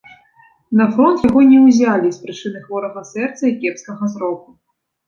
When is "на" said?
0.79-0.85